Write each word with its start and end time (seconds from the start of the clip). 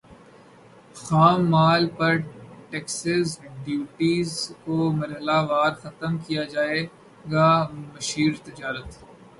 خام 0.95 1.39
مال 1.51 1.83
پر 1.97 2.13
ٹیکسز 2.69 3.27
ڈیوٹیز 3.63 4.29
کو 4.63 4.75
مرحلہ 4.99 5.37
وار 5.49 5.71
ختم 5.81 6.17
کیا 6.25 6.43
جائے 6.53 6.81
گا 7.31 7.49
مشیر 7.93 8.31
تجارت 8.45 8.89